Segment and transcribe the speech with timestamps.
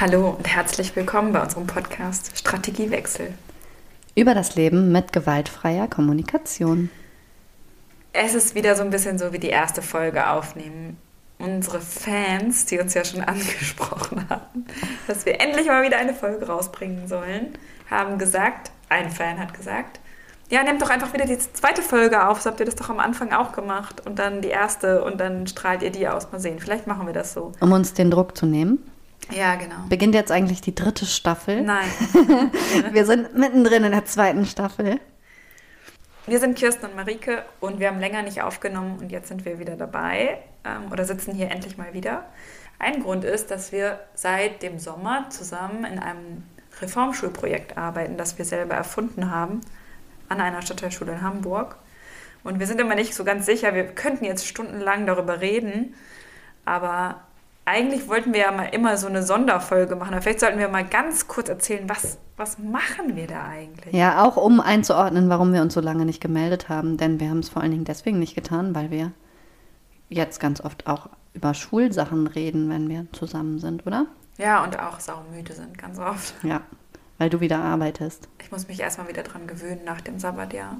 [0.00, 3.34] Hallo und herzlich willkommen bei unserem Podcast Strategiewechsel.
[4.14, 6.88] Über das Leben mit gewaltfreier Kommunikation.
[8.14, 10.96] Es ist wieder so ein bisschen so wie die erste Folge aufnehmen.
[11.38, 14.64] Unsere Fans, die uns ja schon angesprochen hatten,
[15.06, 17.48] dass wir endlich mal wieder eine Folge rausbringen sollen,
[17.90, 20.00] haben gesagt, ein Fan hat gesagt,
[20.48, 23.00] ja, nehmt doch einfach wieder die zweite Folge auf, so habt ihr das doch am
[23.00, 26.32] Anfang auch gemacht und dann die erste und dann strahlt ihr die aus.
[26.32, 27.52] Mal sehen, vielleicht machen wir das so.
[27.60, 28.89] Um uns den Druck zu nehmen.
[29.32, 29.76] Ja, genau.
[29.88, 31.62] Beginnt jetzt eigentlich die dritte Staffel?
[31.62, 31.88] Nein.
[32.92, 35.00] wir sind mittendrin in der zweiten Staffel.
[36.26, 39.58] Wir sind Kirsten und Marike und wir haben länger nicht aufgenommen und jetzt sind wir
[39.58, 42.24] wieder dabei ähm, oder sitzen hier endlich mal wieder.
[42.78, 46.44] Ein Grund ist, dass wir seit dem Sommer zusammen in einem
[46.80, 49.60] Reformschulprojekt arbeiten, das wir selber erfunden haben
[50.28, 51.76] an einer Stadtteilschule in Hamburg.
[52.42, 55.94] Und wir sind immer nicht so ganz sicher, wir könnten jetzt stundenlang darüber reden,
[56.64, 57.22] aber
[57.70, 60.12] eigentlich wollten wir ja mal immer so eine Sonderfolge machen.
[60.12, 63.94] Aber vielleicht sollten wir mal ganz kurz erzählen, was, was machen wir da eigentlich?
[63.94, 66.96] Ja, auch um einzuordnen, warum wir uns so lange nicht gemeldet haben.
[66.96, 69.12] Denn wir haben es vor allen Dingen deswegen nicht getan, weil wir
[70.08, 74.06] jetzt ganz oft auch über Schulsachen reden, wenn wir zusammen sind, oder?
[74.36, 76.34] Ja, und auch saumüde sind, ganz oft.
[76.42, 76.62] Ja,
[77.18, 78.28] weil du wieder arbeitest.
[78.42, 80.78] Ich muss mich erstmal wieder dran gewöhnen nach dem Sabbatjahr.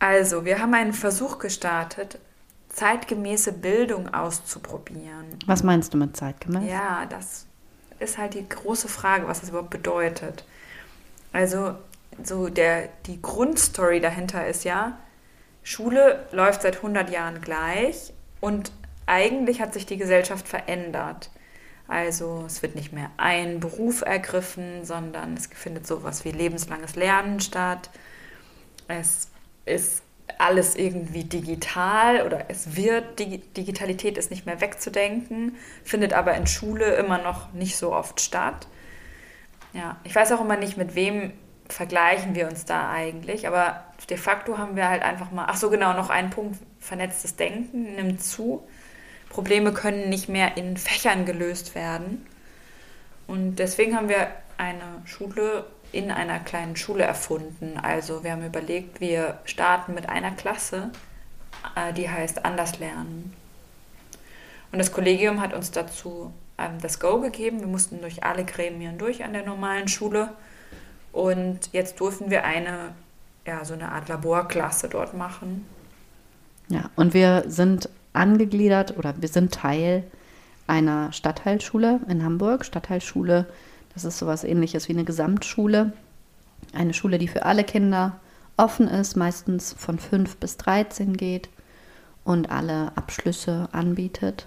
[0.00, 2.18] Also, wir haben einen Versuch gestartet,
[2.76, 5.38] zeitgemäße Bildung auszuprobieren.
[5.46, 6.68] Was meinst du mit zeitgemäß?
[6.68, 7.46] Ja, das
[7.98, 10.44] ist halt die große Frage, was das überhaupt bedeutet.
[11.32, 11.74] Also,
[12.22, 14.98] so der, die Grundstory dahinter ist ja,
[15.62, 18.70] Schule läuft seit 100 Jahren gleich und
[19.06, 21.30] eigentlich hat sich die Gesellschaft verändert.
[21.88, 27.40] Also es wird nicht mehr ein Beruf ergriffen, sondern es findet sowas wie lebenslanges Lernen
[27.40, 27.90] statt.
[28.86, 29.28] Es
[29.64, 30.02] ist
[30.38, 36.94] alles irgendwie digital oder es wird, Digitalität ist nicht mehr wegzudenken, findet aber in Schule
[36.96, 38.66] immer noch nicht so oft statt.
[39.72, 41.32] Ja, ich weiß auch immer nicht, mit wem
[41.68, 45.70] vergleichen wir uns da eigentlich, aber de facto haben wir halt einfach mal, ach so
[45.70, 48.66] genau, noch einen Punkt, vernetztes Denken nimmt zu.
[49.28, 52.26] Probleme können nicht mehr in Fächern gelöst werden.
[53.26, 57.78] Und deswegen haben wir eine Schule in einer kleinen Schule erfunden.
[57.80, 60.90] Also wir haben überlegt, wir starten mit einer Klasse,
[61.74, 63.32] äh, die heißt Anders lernen.
[64.72, 67.60] Und das Kollegium hat uns dazu ähm, das Go gegeben.
[67.60, 70.30] Wir mussten durch alle Gremien durch an der normalen Schule.
[71.12, 72.94] Und jetzt durften wir eine,
[73.46, 75.66] ja, so eine Art Laborklasse dort machen.
[76.68, 80.04] Ja, und wir sind angegliedert oder wir sind Teil
[80.66, 82.64] einer Stadtteilschule in Hamburg.
[82.64, 83.46] Stadtteilschule,
[83.96, 85.94] das ist sowas ähnliches wie eine Gesamtschule.
[86.74, 88.20] Eine Schule, die für alle Kinder
[88.58, 91.48] offen ist, meistens von 5 bis 13 geht
[92.22, 94.44] und alle Abschlüsse anbietet.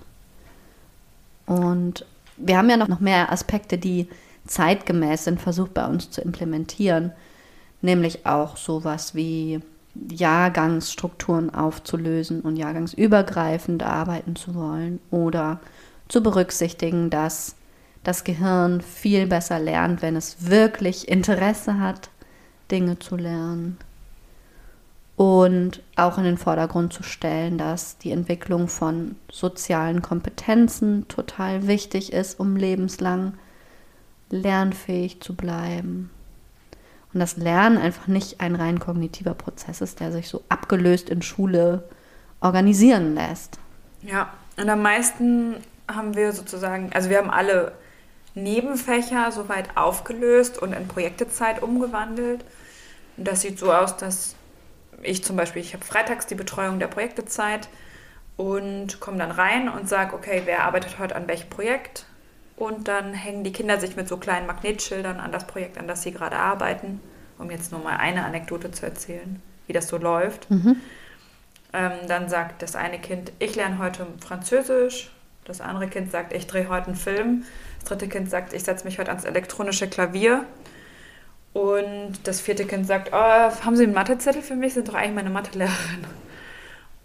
[1.48, 2.06] Und
[2.38, 4.08] wir haben ja noch mehr Aspekte, die
[4.46, 7.12] zeitgemäß sind, versucht bei uns zu implementieren.
[7.82, 9.62] Nämlich auch sowas wie
[10.12, 15.60] Jahrgangsstrukturen aufzulösen und jahrgangsübergreifend arbeiten zu wollen oder
[16.08, 17.56] zu berücksichtigen, dass
[18.10, 22.10] das Gehirn viel besser lernt, wenn es wirklich Interesse hat,
[22.72, 23.78] Dinge zu lernen.
[25.16, 32.12] Und auch in den Vordergrund zu stellen, dass die Entwicklung von sozialen Kompetenzen total wichtig
[32.12, 33.34] ist, um lebenslang
[34.32, 36.10] lernfähig zu bleiben.
[37.14, 41.22] Und das Lernen einfach nicht ein rein kognitiver Prozess ist, der sich so abgelöst in
[41.22, 41.84] Schule
[42.40, 43.60] organisieren lässt.
[44.02, 47.74] Ja, und am meisten haben wir sozusagen, also wir haben alle
[48.44, 52.44] Nebenfächer soweit aufgelöst und in Projektezeit umgewandelt.
[53.18, 54.36] Und das sieht so aus, dass
[55.02, 57.70] ich zum Beispiel, ich habe freitags die Betreuung der Projektezeit
[58.38, 62.06] und komme dann rein und sage, okay, wer arbeitet heute an welchem Projekt?
[62.56, 66.04] Und dann hängen die Kinder sich mit so kleinen Magnetschildern an das Projekt, an das
[66.04, 67.00] sie gerade arbeiten,
[67.38, 70.50] um jetzt nur mal eine Anekdote zu erzählen, wie das so läuft.
[70.52, 70.78] Mhm.
[71.72, 75.12] Ähm, dann sagt das eine Kind, ich lerne heute Französisch.
[75.46, 77.46] Das andere Kind sagt, ich drehe heute einen Film.
[77.80, 80.46] Das dritte Kind sagt, ich setze mich heute ans elektronische Klavier.
[81.54, 84.74] Und das vierte Kind sagt, oh, haben Sie einen Mathezettel für mich?
[84.74, 86.06] Sie sind doch eigentlich meine Mathelehrerin.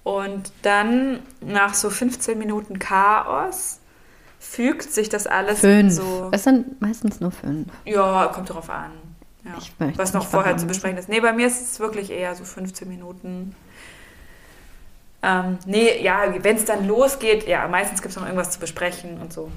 [0.03, 3.81] Und dann nach so 15 Minuten Chaos
[4.39, 5.95] fügt sich das alles fünf.
[5.95, 6.29] so.
[6.31, 7.69] Es sind meistens nur fünf.
[7.87, 8.93] Ja, kommt darauf an.
[9.45, 9.93] Ja.
[9.97, 11.09] Was noch vorher zu besprechen ist.
[11.09, 13.55] Nee, bei mir ist es wirklich eher so 15 Minuten.
[15.23, 19.21] Ähm, nee, ja, wenn es dann losgeht, ja, meistens gibt es noch irgendwas zu besprechen
[19.21, 19.51] und so.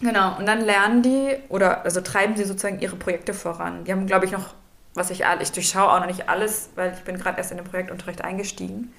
[0.00, 3.84] Genau, und dann lernen die oder also treiben sie sozusagen ihre Projekte voran.
[3.84, 4.54] Die haben, glaube ich, noch,
[4.94, 7.66] was ich, ich durchschaue auch noch nicht alles, weil ich bin gerade erst in den
[7.66, 8.92] Projektunterricht eingestiegen.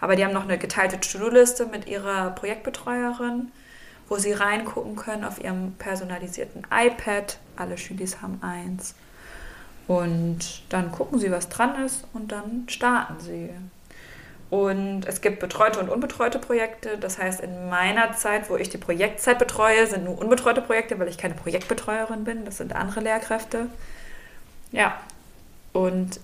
[0.00, 3.50] Aber die haben noch eine geteilte To-Do-Liste mit ihrer Projektbetreuerin
[4.08, 7.38] wo sie reingucken können auf ihrem personalisierten iPad.
[7.56, 8.94] Alle Schülis haben eins.
[9.88, 13.50] Und dann gucken sie, was dran ist und dann starten sie.
[14.48, 16.98] Und es gibt betreute und unbetreute Projekte.
[16.98, 21.08] Das heißt, in meiner Zeit, wo ich die Projektzeit betreue, sind nur unbetreute Projekte, weil
[21.08, 22.44] ich keine Projektbetreuerin bin.
[22.44, 23.66] Das sind andere Lehrkräfte.
[24.70, 25.00] Ja,
[25.72, 26.20] und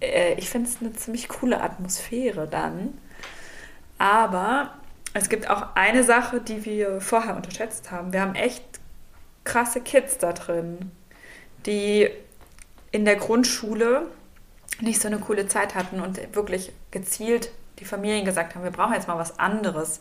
[0.00, 2.98] äh, ich finde es eine ziemlich coole Atmosphäre dann.
[3.98, 4.74] Aber
[5.14, 8.12] es gibt auch eine Sache, die wir vorher unterschätzt haben.
[8.12, 8.64] Wir haben echt
[9.44, 10.90] krasse Kids da drin,
[11.66, 12.10] die
[12.90, 14.06] in der Grundschule
[14.80, 18.94] nicht so eine coole Zeit hatten und wirklich gezielt die Familien gesagt haben, wir brauchen
[18.94, 20.00] jetzt mal was anderes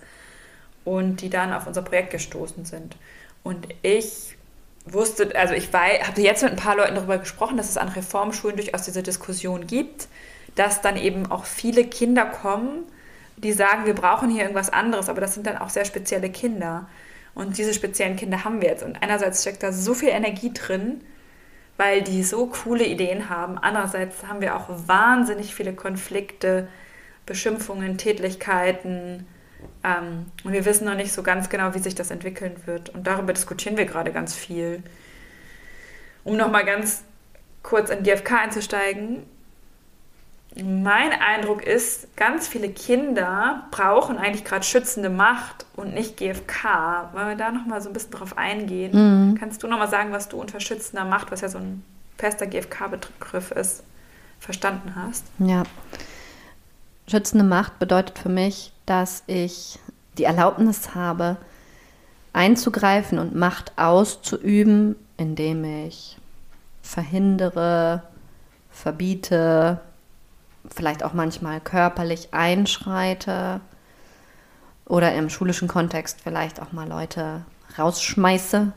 [0.85, 2.97] und die dann auf unser Projekt gestoßen sind.
[3.43, 4.37] Und ich
[4.85, 8.57] wusste, also ich habe jetzt mit ein paar Leuten darüber gesprochen, dass es an Reformschulen
[8.57, 10.07] durchaus diese Diskussion gibt,
[10.55, 12.83] dass dann eben auch viele Kinder kommen,
[13.37, 16.87] die sagen, wir brauchen hier irgendwas anderes, aber das sind dann auch sehr spezielle Kinder.
[17.33, 18.83] Und diese speziellen Kinder haben wir jetzt.
[18.83, 21.01] Und einerseits steckt da so viel Energie drin,
[21.77, 23.57] weil die so coole Ideen haben.
[23.57, 26.67] Andererseits haben wir auch wahnsinnig viele Konflikte,
[27.25, 29.25] Beschimpfungen, Tätlichkeiten.
[29.83, 32.89] Ähm, und wir wissen noch nicht so ganz genau, wie sich das entwickeln wird.
[32.89, 34.83] Und darüber diskutieren wir gerade ganz viel.
[36.23, 37.03] Um nochmal ganz
[37.63, 39.23] kurz in GFK einzusteigen,
[40.61, 47.09] mein Eindruck ist, ganz viele Kinder brauchen eigentlich gerade schützende Macht und nicht GFK.
[47.13, 49.31] Wollen wir da nochmal so ein bisschen drauf eingehen?
[49.31, 49.35] Mhm.
[49.35, 51.83] Kannst du nochmal sagen, was du unter schützender Macht, was ja so ein
[52.17, 53.83] fester GFK-Begriff ist,
[54.39, 55.25] verstanden hast?
[55.39, 55.63] Ja.
[57.07, 59.79] Schützende Macht bedeutet für mich, dass ich
[60.19, 61.37] die Erlaubnis habe,
[62.31, 66.17] einzugreifen und Macht auszuüben, indem ich
[66.83, 68.03] verhindere,
[68.71, 69.79] verbiete,
[70.69, 73.61] vielleicht auch manchmal körperlich einschreite
[74.85, 77.45] oder im schulischen Kontext vielleicht auch mal Leute
[77.77, 78.71] rausschmeiße,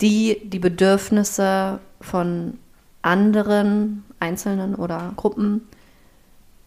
[0.00, 2.58] die die Bedürfnisse von
[3.02, 5.62] anderen Einzelnen oder Gruppen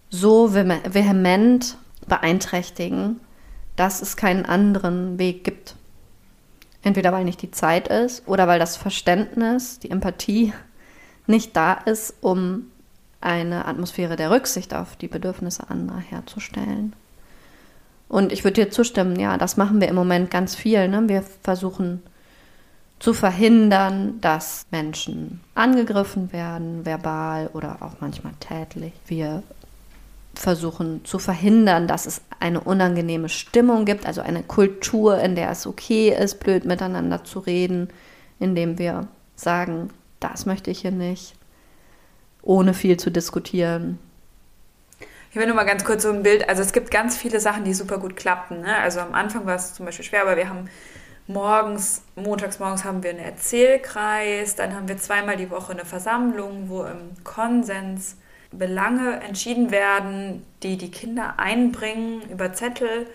[0.10, 1.78] so vehement
[2.08, 3.20] beeinträchtigen,
[3.76, 5.76] dass es keinen anderen Weg gibt.
[6.82, 10.54] Entweder weil nicht die Zeit ist oder weil das Verständnis, die Empathie
[11.28, 12.68] nicht da ist, um
[13.22, 16.94] eine Atmosphäre der Rücksicht auf die Bedürfnisse anderer herzustellen.
[18.08, 20.88] Und ich würde dir zustimmen, ja, das machen wir im Moment ganz viel.
[20.88, 21.08] Ne?
[21.08, 22.02] Wir versuchen
[22.98, 28.94] zu verhindern, dass Menschen angegriffen werden, verbal oder auch manchmal tätlich.
[29.08, 29.44] Wir
[30.34, 35.68] versuchen zu verhindern, dass es eine unangenehme Stimmung gibt, also eine Kultur, in der es
[35.68, 37.90] okay ist, blöd miteinander zu reden,
[38.40, 39.90] indem wir sagen,
[40.20, 41.36] das möchte ich hier nicht,
[42.42, 44.00] ohne viel zu diskutieren.
[45.32, 46.50] Ich will nur mal ganz kurz so ein Bild.
[46.50, 48.62] Also es gibt ganz viele Sachen, die super gut klappen.
[48.62, 48.76] Ne?
[48.78, 50.70] Also am Anfang war es zum Beispiel schwer, aber wir haben
[51.28, 56.70] morgens, montags morgens haben wir einen Erzählkreis, dann haben wir zweimal die Woche eine Versammlung,
[56.70, 58.18] wo im Konsens
[58.52, 63.06] Belange entschieden werden, die die Kinder einbringen über Zettel.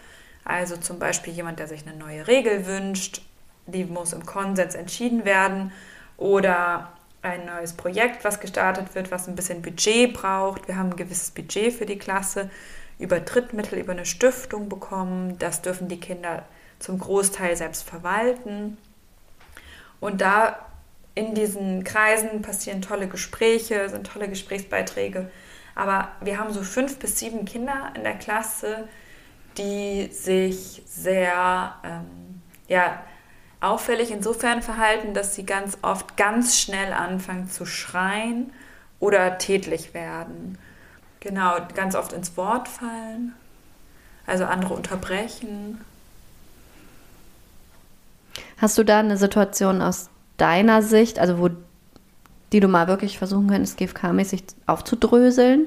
[0.44, 3.22] Also zum Beispiel jemand, der sich eine neue Regel wünscht,
[3.66, 5.72] die muss im Konsens entschieden werden.
[6.16, 6.92] Oder
[7.24, 10.68] ein neues Projekt, was gestartet wird, was ein bisschen Budget braucht.
[10.68, 12.50] Wir haben ein gewisses Budget für die Klasse
[12.98, 15.38] über Drittmittel, über eine Stiftung bekommen.
[15.38, 16.44] Das dürfen die Kinder
[16.78, 18.76] zum Großteil selbst verwalten.
[20.00, 20.66] Und da
[21.14, 25.30] in diesen Kreisen passieren tolle Gespräche, sind tolle Gesprächsbeiträge.
[25.74, 28.88] Aber wir haben so fünf bis sieben Kinder in der Klasse,
[29.56, 33.02] die sich sehr, ähm, ja,
[33.64, 38.52] auffällig insofern verhalten, dass sie ganz oft ganz schnell anfangen zu schreien
[39.00, 40.58] oder tätlich werden.
[41.20, 43.34] Genau, ganz oft ins Wort fallen,
[44.26, 45.80] also andere unterbrechen.
[48.58, 51.48] Hast du da eine Situation aus deiner Sicht, also wo
[52.52, 55.66] die du mal wirklich versuchen könntest, GFK-mäßig aufzudröseln?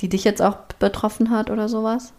[0.00, 2.12] Die dich jetzt auch betroffen hat oder sowas?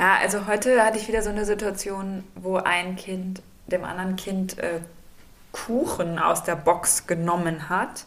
[0.00, 4.58] Ja, also heute hatte ich wieder so eine Situation, wo ein Kind dem anderen Kind
[4.58, 4.80] äh,
[5.52, 8.06] Kuchen aus der Box genommen hat.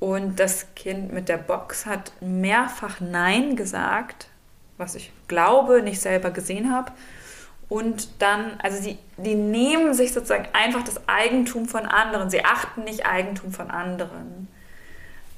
[0.00, 4.26] Und das Kind mit der Box hat mehrfach Nein gesagt,
[4.76, 6.92] was ich glaube, nicht selber gesehen habe.
[7.70, 12.28] Und dann, also sie, die nehmen sich sozusagen einfach das Eigentum von anderen.
[12.28, 14.46] Sie achten nicht Eigentum von anderen.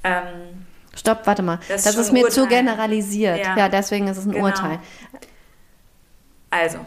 [0.02, 1.61] Ähm, Stopp, warte mal.
[1.68, 2.32] Das, das ist, ist mir Urteil.
[2.32, 3.38] zu generalisiert.
[3.38, 3.56] Ja.
[3.56, 3.68] ja.
[3.68, 4.46] deswegen ist es ein genau.
[4.46, 4.80] Urteil.
[6.54, 6.78] Also,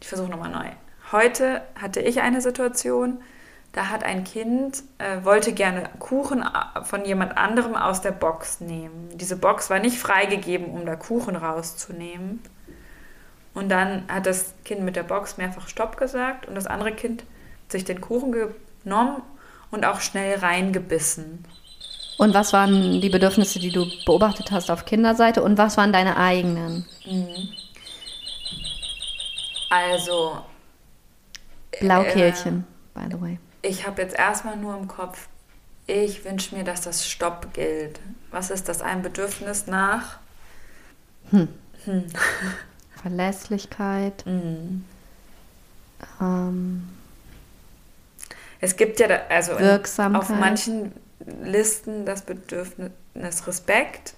[0.00, 0.68] ich versuche nochmal neu.
[1.10, 3.20] Heute hatte ich eine Situation,
[3.72, 8.60] da hat ein Kind, äh, wollte gerne Kuchen äh, von jemand anderem aus der Box
[8.60, 9.08] nehmen.
[9.14, 12.40] Diese Box war nicht freigegeben, um da Kuchen rauszunehmen.
[13.54, 17.24] Und dann hat das Kind mit der Box mehrfach Stopp gesagt und das andere Kind
[17.66, 18.30] sich den Kuchen
[18.84, 19.22] genommen
[19.72, 21.44] und auch schnell reingebissen.
[22.18, 26.16] Und was waren die Bedürfnisse, die du beobachtet hast auf Kinderseite und was waren deine
[26.16, 26.86] eigenen?
[29.70, 30.44] Also,
[31.80, 33.38] Blaukehlchen, by the way.
[33.62, 35.28] ich habe jetzt erstmal nur im Kopf,
[35.86, 38.00] ich wünsche mir, dass das Stopp gilt.
[38.30, 38.82] Was ist das?
[38.82, 40.18] Ein Bedürfnis nach?
[43.02, 44.24] Verlässlichkeit.
[44.26, 44.84] Mhm.
[46.20, 46.88] Ähm,
[48.60, 49.80] Es gibt ja, da, also in,
[50.14, 50.92] auf manchen
[51.42, 54.14] Listen das Bedürfnis Respekt,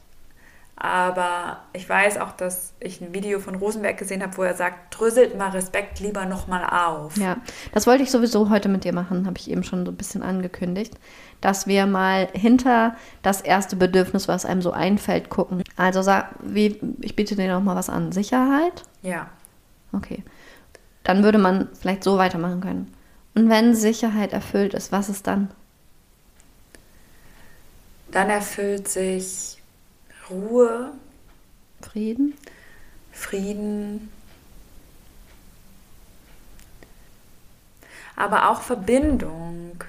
[0.82, 4.98] aber ich weiß auch, dass ich ein Video von Rosenberg gesehen habe, wo er sagt,
[4.98, 7.18] dröselt mal Respekt lieber nochmal auf.
[7.18, 7.36] ja,
[7.72, 10.22] das wollte ich sowieso heute mit dir machen, habe ich eben schon so ein bisschen
[10.22, 10.94] angekündigt,
[11.42, 15.62] dass wir mal hinter das erste Bedürfnis, was einem so einfällt, gucken.
[15.76, 18.10] Also sag, wie, ich biete dir noch mal was an.
[18.10, 18.82] Sicherheit?
[19.02, 19.28] Ja.
[19.92, 20.24] Okay.
[21.04, 22.94] Dann würde man vielleicht so weitermachen können.
[23.34, 25.50] Und wenn Sicherheit erfüllt ist, was ist dann?
[28.10, 29.59] Dann erfüllt sich
[30.30, 30.92] Ruhe,
[31.82, 32.34] Frieden?
[33.12, 34.10] Frieden,
[38.20, 39.82] aber auch Verbindung.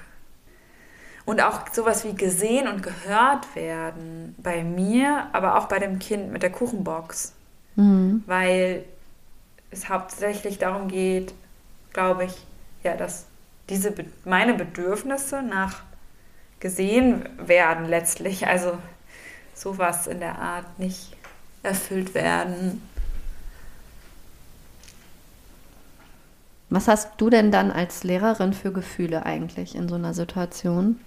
[1.24, 4.34] Und auch sowas wie gesehen und gehört werden.
[4.38, 7.32] Bei mir, aber auch bei dem Kind mit der Kuchenbox.
[7.76, 8.24] Mhm.
[8.26, 8.84] Weil
[9.70, 11.32] es hauptsächlich darum geht,
[11.92, 12.46] glaube ich,
[12.82, 13.26] ja, dass
[13.68, 13.94] diese
[14.24, 15.82] meine Bedürfnisse nach
[16.58, 18.78] gesehen werden letztlich, also
[19.62, 21.12] sowas in der Art nicht
[21.62, 22.82] erfüllt werden.
[26.70, 30.98] Was hast du denn dann als Lehrerin für Gefühle eigentlich in so einer Situation?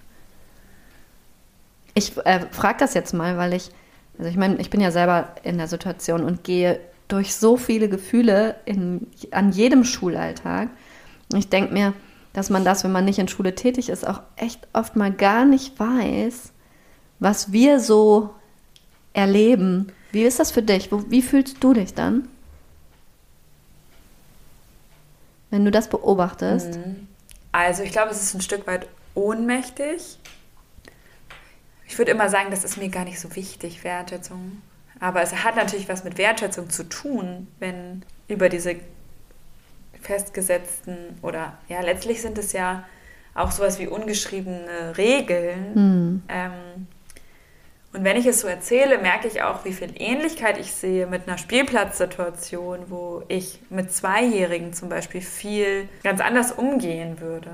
[1.94, 3.70] Ich äh, frage das jetzt mal, weil ich,
[4.16, 7.88] also ich meine, ich bin ja selber in der Situation und gehe durch so viele
[7.88, 10.68] Gefühle in, an jedem Schulalltag.
[11.32, 11.94] Und ich denke mir,
[12.32, 15.44] dass man das, wenn man nicht in Schule tätig ist, auch echt oft mal gar
[15.44, 16.52] nicht weiß,
[17.18, 18.34] was wir so
[19.16, 19.90] erleben.
[20.12, 20.90] Wie ist das für dich?
[20.92, 22.28] Wie fühlst du dich dann?
[25.50, 26.78] Wenn du das beobachtest.
[27.50, 30.18] Also ich glaube, es ist ein Stück weit ohnmächtig.
[31.86, 34.60] Ich würde immer sagen, das ist mir gar nicht so wichtig, Wertschätzung.
[35.00, 38.76] Aber es hat natürlich was mit Wertschätzung zu tun, wenn über diese
[40.02, 42.84] festgesetzten oder ja, letztlich sind es ja
[43.34, 46.22] auch sowas wie ungeschriebene Regeln.
[46.28, 46.86] Ähm,
[47.96, 51.26] und wenn ich es so erzähle, merke ich auch, wie viel Ähnlichkeit ich sehe mit
[51.26, 57.48] einer Spielplatzsituation, wo ich mit Zweijährigen zum Beispiel viel ganz anders umgehen würde.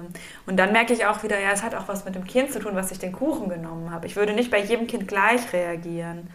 [0.44, 2.58] Und dann merke ich auch wieder, ja, es hat auch was mit dem Kind zu
[2.58, 4.08] tun, was ich den Kuchen genommen habe.
[4.08, 6.28] Ich würde nicht bei jedem Kind gleich reagieren.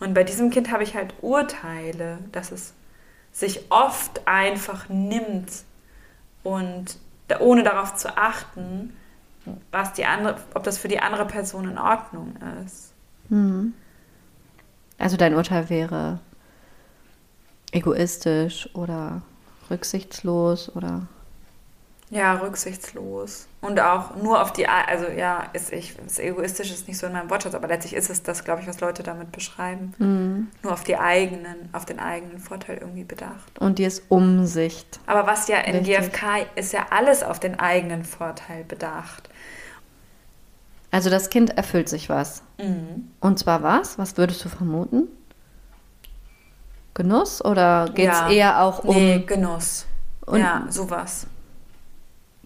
[0.00, 2.72] Und bei diesem Kind habe ich halt Urteile, dass es
[3.32, 5.50] sich oft einfach nimmt
[6.42, 6.96] und
[7.38, 8.96] ohne darauf zu achten,
[9.70, 12.91] was die andere, ob das für die andere Person in Ordnung ist.
[14.98, 16.20] Also dein Urteil wäre
[17.72, 19.22] egoistisch oder
[19.70, 21.06] rücksichtslos oder
[22.10, 23.46] Ja, rücksichtslos.
[23.62, 27.14] Und auch nur auf die, also ja, ist ich, ist egoistisch ist nicht so in
[27.14, 30.50] meinem Wortschatz, aber letztlich ist es das, glaube ich, was Leute damit beschreiben.
[30.62, 33.58] Nur auf die eigenen, auf den eigenen Vorteil irgendwie bedacht.
[33.58, 35.00] und dir ist Umsicht.
[35.06, 35.96] Aber was ja in Richtig.
[35.96, 39.30] GfK ist ja alles auf den eigenen Vorteil bedacht.
[40.92, 42.42] Also das Kind erfüllt sich was.
[43.20, 43.98] Und zwar was?
[43.98, 45.08] Was würdest du vermuten?
[46.94, 48.28] Genuss oder geht es Ja.
[48.30, 49.86] eher auch um, Nee, Genuss.
[50.26, 51.26] Und- ja, sowas.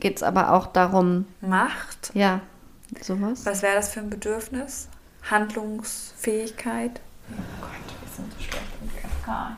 [0.00, 2.12] geht es aber auch darum, Macht.
[2.14, 2.40] ja,
[3.02, 3.44] sowas?
[3.44, 4.88] Was wäre das für ein Bedürfnis?
[5.28, 7.00] Handlungsfähigkeit?
[7.30, 9.56] Oh Gott, wir sind so schlecht in GfK.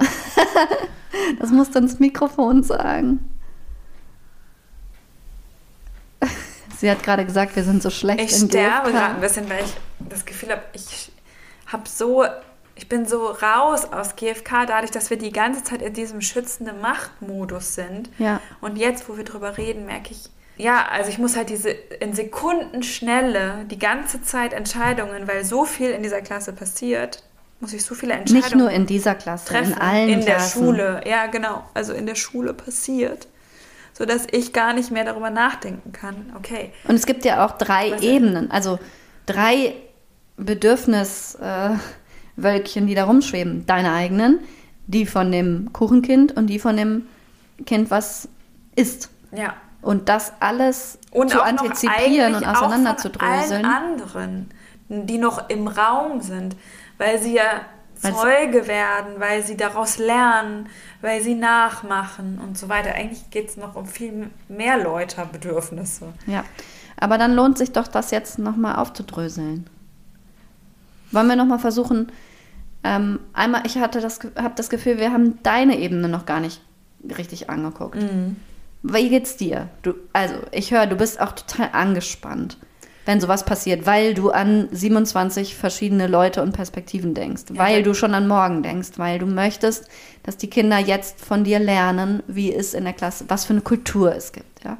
[1.38, 3.30] Das musst du ins Mikrofon sagen.
[6.78, 9.64] Sie hat gerade gesagt, wir sind so schlecht Ich in sterbe gerade ein bisschen, weil
[9.64, 9.74] ich
[10.08, 11.10] das Gefühl habe, ich
[11.66, 12.24] habe so,
[12.74, 16.80] ich bin so raus aus GFK, dadurch, dass wir die ganze Zeit in diesem schützenden
[16.80, 18.10] Machtmodus sind.
[18.18, 18.40] Ja.
[18.60, 22.14] Und jetzt, wo wir drüber reden, merke ich, ja, also ich muss halt diese in
[22.14, 27.22] Sekundenschnelle die ganze Zeit Entscheidungen, weil so viel in dieser Klasse passiert,
[27.60, 30.36] muss ich so viele Entscheidungen Nicht nur in dieser Klasse, treffen in allen in der
[30.36, 30.62] Klassen.
[30.62, 31.00] Schule.
[31.06, 31.64] Ja, genau.
[31.74, 33.28] Also in der Schule passiert.
[33.96, 36.30] Sodass ich gar nicht mehr darüber nachdenken kann.
[36.36, 36.70] Okay.
[36.86, 38.78] Und es gibt ja auch drei Was- Ebenen, also
[39.24, 39.74] drei
[40.36, 43.64] Bedürfniswölkchen, äh, die da rumschweben.
[43.64, 44.40] Deine eigenen,
[44.86, 47.06] die von dem Kuchenkind und die von dem
[47.64, 48.28] Kind, was
[48.74, 49.08] isst.
[49.32, 49.54] Ja.
[49.80, 54.50] Und das alles Und zu antizipieren und eigentlich auch auseinander zu von allen anderen,
[54.90, 56.54] die noch im Raum sind.
[56.98, 57.62] Weil sie ja
[58.00, 60.68] Zeuge werden, weil sie daraus lernen,
[61.00, 62.94] weil sie nachmachen und so weiter.
[62.94, 66.12] Eigentlich geht es noch um viel mehr Leute-Bedürfnisse.
[66.26, 66.44] Ja,
[66.96, 69.66] aber dann lohnt sich doch, das jetzt nochmal aufzudröseln.
[71.12, 72.12] Wollen wir nochmal versuchen,
[72.84, 76.60] ähm, einmal, ich hatte das, habe das Gefühl, wir haben deine Ebene noch gar nicht
[77.16, 77.96] richtig angeguckt.
[78.82, 79.68] Wie geht's dir?
[79.82, 82.58] Du, also, ich höre, du bist auch total angespannt,
[83.06, 87.82] wenn sowas passiert, weil du an 27 verschiedene Leute und Perspektiven denkst, weil ja.
[87.82, 89.88] du schon an morgen denkst, weil du möchtest,
[90.24, 93.62] dass die Kinder jetzt von dir lernen, wie es in der Klasse, was für eine
[93.62, 94.76] Kultur es gibt, ja.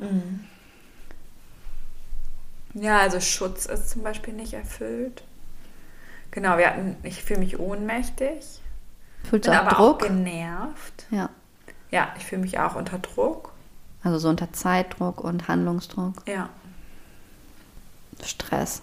[2.74, 5.22] Ja, also Schutz ist zum Beispiel nicht erfüllt.
[6.32, 8.60] Genau, wir hatten, ich fühle mich ohnmächtig,
[9.24, 10.02] Fühlst du bin auch aber Druck?
[10.02, 11.06] auch genervt.
[11.10, 11.30] Ja.
[11.90, 13.52] Ja, ich fühle mich auch unter Druck.
[14.02, 16.48] Also so unter Zeitdruck und Handlungsdruck, Ja.
[18.24, 18.82] Stress.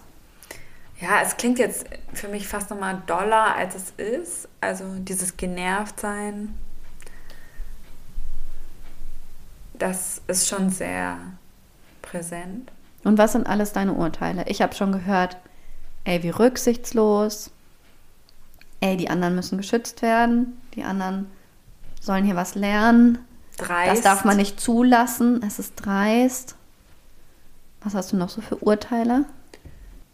[1.00, 4.48] Ja, es klingt jetzt für mich fast nochmal doller, als es ist.
[4.60, 6.54] Also dieses Genervtsein,
[9.74, 11.18] das ist schon sehr
[12.00, 12.70] präsent.
[13.02, 14.44] Und was sind alles deine Urteile?
[14.46, 15.36] Ich habe schon gehört,
[16.04, 17.50] ey, wie rücksichtslos.
[18.80, 20.60] Ey, die anderen müssen geschützt werden.
[20.74, 21.30] Die anderen
[22.00, 23.18] sollen hier was lernen.
[23.56, 23.92] Dreist.
[23.92, 25.42] Das darf man nicht zulassen.
[25.42, 26.56] Es ist dreist.
[27.84, 29.26] Was hast du noch so für Urteile?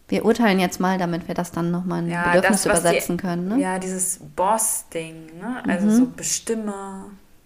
[0.09, 3.23] Wir urteilen jetzt mal, damit wir das dann nochmal in Ja, Bedürfnisse das, übersetzen die,
[3.23, 3.49] können.
[3.49, 3.61] Ne?
[3.61, 5.63] Ja, dieses Boss-Ding, ne?
[5.69, 5.91] Also Mhm.
[5.97, 7.05] so Bestimmer,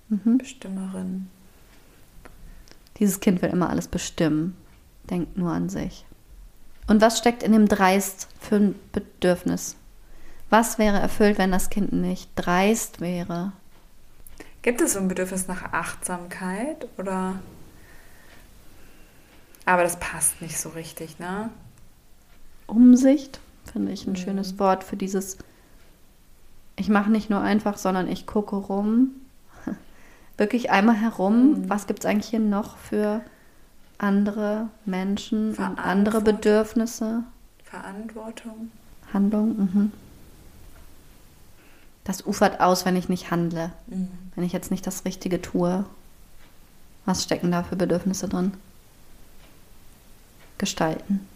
[0.09, 1.28] Bestimmerin.
[2.99, 4.57] Dieses Kind will immer alles bestimmen,
[5.11, 6.07] denkt nur an sich.
[6.87, 9.76] Und was steckt in dem Dreist für ein Bedürfnis?
[10.50, 13.52] Was wäre erfüllt, wenn das Kind nicht dreist wäre?
[14.62, 17.35] Gibt es so ein Bedürfnis nach Achtsamkeit oder?
[19.66, 21.50] Aber das passt nicht so richtig, ne?
[22.66, 23.40] Umsicht
[23.73, 25.38] finde ich ein schönes Wort für dieses.
[26.76, 29.11] Ich mache nicht nur einfach, sondern ich gucke rum.
[30.37, 31.68] Wirklich einmal herum.
[31.68, 33.23] Was gibt es eigentlich hier noch für
[33.99, 36.21] andere Menschen und andere.
[36.21, 37.23] Bedürfnisse?
[37.65, 38.71] Verantwortung.
[39.12, 39.56] Handlung.
[39.56, 39.93] Mhm.
[42.04, 43.73] Das ufert aus, wenn ich nicht handle.
[43.86, 44.08] Mhm.
[44.34, 45.84] Wenn ich jetzt nicht das Richtige tue.
[47.06, 48.52] Was stecken da für Bedürfnisse drin?
[50.58, 51.26] Gestalten.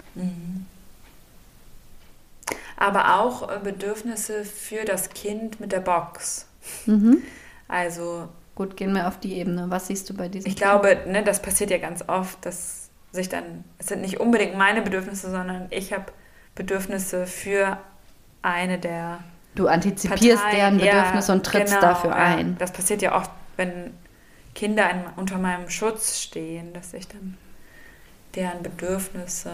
[2.76, 6.46] Aber auch äh, Bedürfnisse für das Kind mit der Box.
[6.86, 7.22] Mhm.
[7.66, 8.28] Also
[8.58, 9.66] Gut, gehen wir auf die Ebene.
[9.68, 13.28] Was siehst du bei diesem ich glaube, ne, das passiert ja ganz oft, dass sich
[13.28, 16.06] dann, es sind nicht unbedingt meine Bedürfnisse, sondern ich habe
[16.56, 17.78] Bedürfnisse für
[18.42, 19.20] eine der
[19.54, 20.78] Du antizipierst Parteien.
[20.78, 22.16] deren Bedürfnisse Ja, und trittst genau, dafür ja.
[22.16, 22.56] ein.
[22.58, 23.92] Das passiert ja oft, wenn
[24.56, 27.38] Kinder in, unter meinem Schutz stehen, dass ich dann
[28.38, 29.50] deren Bedürfnisse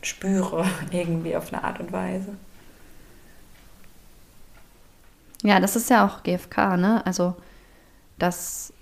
[0.00, 2.34] spüre, irgendwie auf eine Art und Weise.
[5.42, 7.04] Ja, das ist ja auch GFK, ne?
[7.04, 7.34] Also,
[8.18, 8.72] dass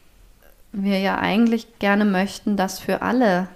[0.72, 3.48] wir ja eigentlich gerne möchten, dass für alle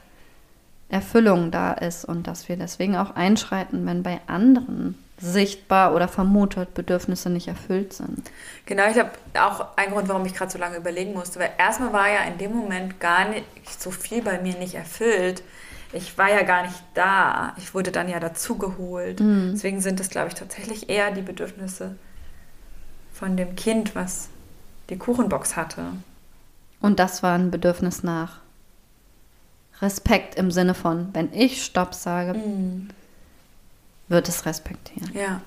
[0.88, 6.75] Erfüllung da ist und dass wir deswegen auch einschreiten, wenn bei anderen sichtbar oder vermutet
[6.75, 8.31] Bedürfnisse nicht erfüllt sind.
[8.67, 11.93] Genau, ich habe auch einen Grund, warum ich gerade so lange überlegen musste, weil erstmal
[11.93, 13.47] war ja in dem Moment gar nicht
[13.81, 15.43] so viel bei mir nicht erfüllt.
[15.93, 17.55] Ich war ja gar nicht da.
[17.57, 19.21] Ich wurde dann ja dazugeholt.
[19.21, 21.95] Deswegen sind es, glaube ich, tatsächlich eher die Bedürfnisse
[23.13, 24.29] von dem Kind, was
[24.91, 25.83] die Kuchenbox hatte.
[26.81, 28.41] Und das war ein Bedürfnis nach
[29.81, 32.35] Respekt im Sinne von, wenn ich Stopp sage,
[34.09, 35.11] wird es respektieren.
[35.14, 35.40] Ja.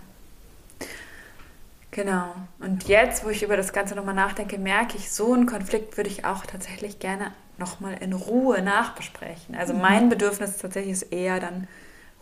[1.92, 2.36] Genau.
[2.60, 6.10] Und jetzt, wo ich über das Ganze nochmal nachdenke, merke ich, so einen Konflikt würde
[6.10, 9.56] ich auch tatsächlich gerne nochmal in Ruhe nachbesprechen.
[9.56, 11.68] Also mein Bedürfnis tatsächlich ist eher dann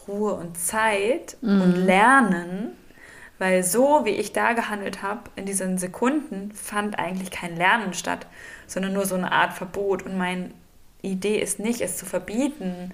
[0.08, 2.72] Ruhe und Zeit und Lernen,
[3.38, 8.28] weil so, wie ich da gehandelt habe, in diesen Sekunden fand eigentlich kein Lernen statt,
[8.68, 10.04] sondern nur so eine Art Verbot.
[10.04, 10.52] Und meine
[11.02, 12.94] Idee ist nicht, es zu verbieten,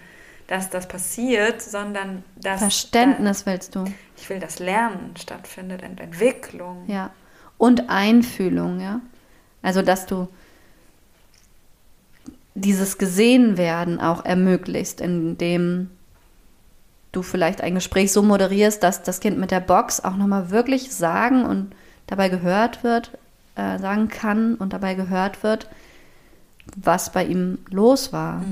[0.51, 3.85] dass das passiert, sondern dass Verständnis willst du.
[4.17, 6.83] ich will, dass Lernen stattfindet und Entwicklung.
[6.87, 7.11] Ja.
[7.57, 8.99] Und Einfühlung, ja.
[9.61, 10.27] Also, dass du
[12.53, 15.89] dieses Gesehenwerden auch ermöglicht, indem
[17.13, 20.93] du vielleicht ein Gespräch so moderierst, dass das Kind mit der Box auch nochmal wirklich
[20.93, 21.73] sagen und
[22.07, 23.17] dabei gehört wird,
[23.55, 25.69] äh, sagen kann und dabei gehört wird,
[26.75, 28.43] was bei ihm los war.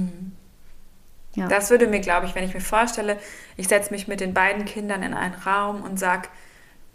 [1.36, 1.48] Ja.
[1.48, 3.18] Das würde mir, glaube ich, wenn ich mir vorstelle,
[3.56, 6.30] ich setze mich mit den beiden Kindern in einen Raum und sag,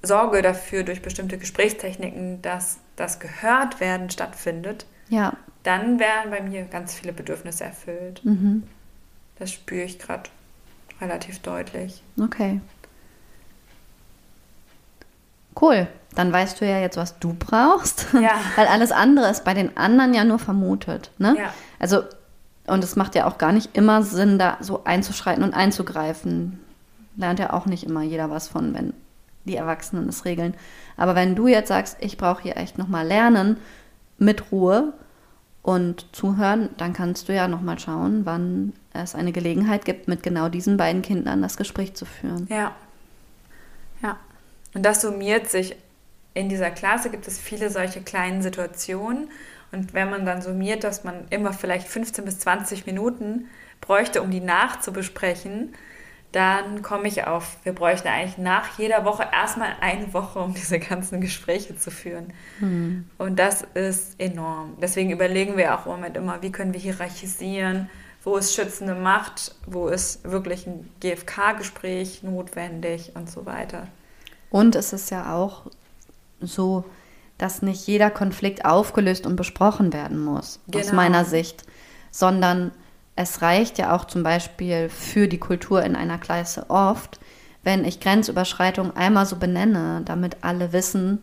[0.02, 5.34] sorge dafür durch bestimmte Gesprächstechniken, dass das Gehörtwerden stattfindet, ja.
[5.62, 8.24] dann wären bei mir ganz viele Bedürfnisse erfüllt.
[8.24, 8.64] Mhm.
[9.38, 10.30] Das spüre ich gerade
[11.00, 12.02] relativ deutlich.
[12.20, 12.60] Okay.
[15.60, 15.86] Cool.
[16.16, 18.06] dann weißt du ja jetzt, was du brauchst.
[18.12, 18.32] Ja.
[18.56, 21.10] Weil alles andere ist bei den anderen ja nur vermutet.
[21.18, 21.36] Ne?
[21.38, 21.54] Ja.
[21.78, 22.02] Also,
[22.66, 26.60] und es macht ja auch gar nicht immer Sinn, da so einzuschreiten und einzugreifen.
[27.16, 28.94] Lernt ja auch nicht immer jeder was von, wenn
[29.44, 30.54] die Erwachsenen es regeln.
[30.96, 33.58] Aber wenn du jetzt sagst, ich brauche hier echt nochmal lernen
[34.18, 34.94] mit Ruhe
[35.62, 40.48] und zuhören, dann kannst du ja nochmal schauen, wann es eine Gelegenheit gibt, mit genau
[40.48, 42.46] diesen beiden Kindern das Gespräch zu führen.
[42.50, 42.72] Ja.
[44.02, 44.18] Ja.
[44.74, 45.76] Und das summiert sich.
[46.32, 49.28] In dieser Klasse gibt es viele solche kleinen Situationen.
[49.74, 53.48] Und wenn man dann summiert, dass man immer vielleicht 15 bis 20 Minuten
[53.80, 55.74] bräuchte, um die nachzubesprechen,
[56.32, 60.80] dann komme ich auf, wir bräuchten eigentlich nach jeder Woche erstmal eine Woche, um diese
[60.80, 62.32] ganzen Gespräche zu führen.
[62.58, 63.08] Hm.
[63.18, 64.76] Und das ist enorm.
[64.80, 67.88] Deswegen überlegen wir auch im Moment immer, wie können wir hierarchisieren,
[68.24, 73.86] wo ist schützende Macht, wo ist wirklich ein GFK-Gespräch notwendig und so weiter.
[74.50, 75.66] Und es ist ja auch
[76.40, 76.84] so,
[77.44, 80.94] dass nicht jeder Konflikt aufgelöst und besprochen werden muss, aus Genau.
[80.94, 81.64] meiner Sicht,
[82.10, 82.70] sondern
[83.16, 87.20] es reicht ja auch zum Beispiel für die Kultur in einer Klasse oft,
[87.62, 91.18] wenn ich Grenzüberschreitung einmal so benenne, damit alle wissen,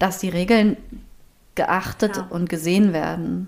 [0.00, 0.76] dass die Regeln
[1.54, 2.26] geachtet Ja.
[2.30, 3.46] und gesehen werden.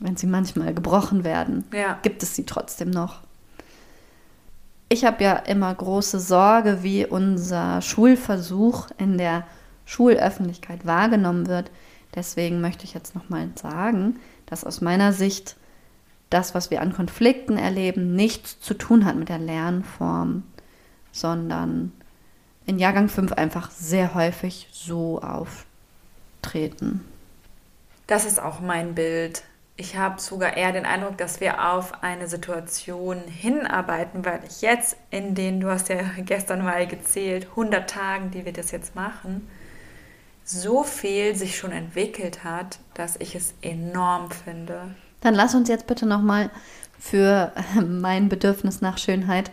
[0.00, 2.00] Wenn sie manchmal gebrochen werden, Ja.
[2.02, 3.20] gibt es sie trotzdem noch.
[4.88, 9.44] Ich habe ja immer große Sorge, wie unser Schulversuch in der
[9.88, 11.70] Schulöffentlichkeit wahrgenommen wird.
[12.14, 15.56] Deswegen möchte ich jetzt nochmal sagen, dass aus meiner Sicht
[16.28, 20.42] das, was wir an Konflikten erleben, nichts zu tun hat mit der Lernform,
[21.10, 21.92] sondern
[22.66, 27.02] in Jahrgang 5 einfach sehr häufig so auftreten.
[28.06, 29.42] Das ist auch mein Bild.
[29.76, 34.98] Ich habe sogar eher den Eindruck, dass wir auf eine Situation hinarbeiten, weil ich jetzt
[35.10, 39.48] in den, du hast ja gestern mal gezählt, 100 Tagen, die wir das jetzt machen,
[40.48, 44.94] so viel sich schon entwickelt hat, dass ich es enorm finde.
[45.20, 46.50] Dann lass uns jetzt bitte nochmal
[46.98, 47.52] für
[47.86, 49.50] mein Bedürfnis nach Schönheit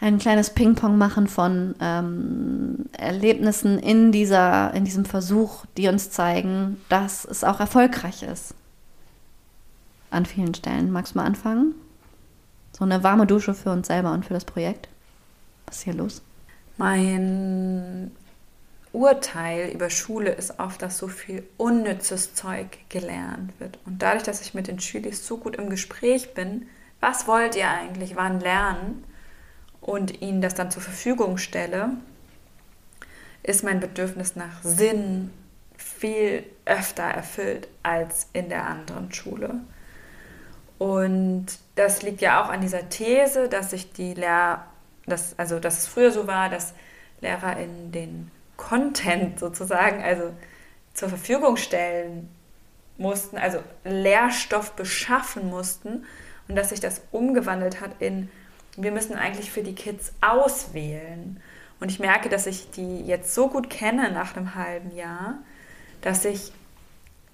[0.00, 6.80] ein kleines Ping-Pong machen von ähm, Erlebnissen in, dieser, in diesem Versuch, die uns zeigen,
[6.88, 8.54] dass es auch erfolgreich ist.
[10.10, 10.92] An vielen Stellen.
[10.92, 11.74] Magst du mal anfangen?
[12.78, 14.88] So eine warme Dusche für uns selber und für das Projekt.
[15.66, 16.22] Was ist hier los?
[16.76, 18.12] Mein
[18.92, 23.78] Urteil über Schule ist oft, dass so viel unnützes Zeug gelernt wird.
[23.86, 26.68] Und dadurch, dass ich mit den Schülis so gut im Gespräch bin,
[27.00, 29.04] was wollt ihr eigentlich wann lernen
[29.80, 31.90] und ihnen das dann zur Verfügung stelle,
[33.42, 35.30] ist mein Bedürfnis nach Sinn
[35.76, 39.60] viel öfter erfüllt als in der anderen Schule.
[40.78, 41.46] Und
[41.76, 44.64] das liegt ja auch an dieser These, dass sich die Lehr
[45.08, 46.74] dass, also dass es früher so war, dass
[47.20, 50.34] Lehrer in den Content sozusagen, also
[50.92, 52.28] zur Verfügung stellen
[52.98, 56.04] mussten, also Lehrstoff beschaffen mussten
[56.48, 58.28] und dass sich das umgewandelt hat in,
[58.76, 61.40] wir müssen eigentlich für die Kids auswählen.
[61.80, 65.38] Und ich merke, dass ich die jetzt so gut kenne nach einem halben Jahr,
[66.00, 66.52] dass ich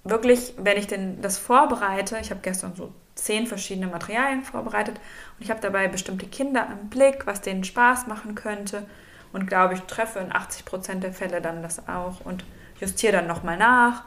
[0.05, 4.97] wirklich, wenn ich denn das vorbereite, ich habe gestern so zehn verschiedene Materialien vorbereitet
[5.39, 8.87] und ich habe dabei bestimmte Kinder im Blick, was denen Spaß machen könnte
[9.35, 12.44] und glaube ich treffe in 80 Prozent der Fälle dann das auch und
[12.81, 14.05] justiere dann nochmal nach